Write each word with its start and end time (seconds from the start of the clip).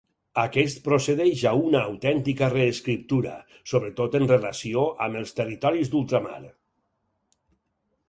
Aquest 0.43 0.79
procedeix 0.85 1.43
a 1.49 1.51
una 1.67 1.81
autèntica 1.89 2.49
reescriptura, 2.55 3.35
sobretot 3.75 4.19
en 4.23 4.29
relació 4.35 4.89
amb 5.09 5.23
els 5.23 5.39
territoris 5.43 5.93
d'ultramar. 5.95 6.45